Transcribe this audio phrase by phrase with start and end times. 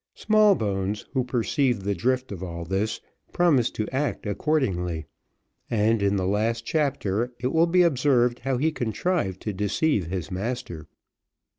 [0.15, 3.01] Smallbones, who perceived the drift of all this,
[3.33, 5.05] promised to act accordingly,
[5.69, 10.31] and in the last chapter it will be observed how he contrived to deceive his
[10.31, 10.87] master.